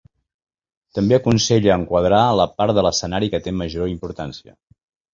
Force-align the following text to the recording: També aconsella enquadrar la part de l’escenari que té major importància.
També 0.99 1.17
aconsella 1.17 1.77
enquadrar 1.81 2.23
la 2.41 2.49
part 2.57 2.79
de 2.81 2.87
l’escenari 2.89 3.33
que 3.37 3.45
té 3.49 3.57
major 3.63 3.97
importància. 3.97 4.61